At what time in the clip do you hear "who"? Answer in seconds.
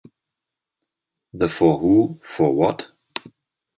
1.77-2.19